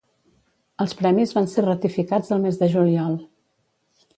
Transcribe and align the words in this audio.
Els 0.85 0.95
premis 1.01 1.35
van 1.39 1.49
ser 1.51 1.65
ratificats 1.67 2.33
el 2.37 2.41
mes 2.47 2.61
de 2.63 2.71
juliol. 2.77 3.15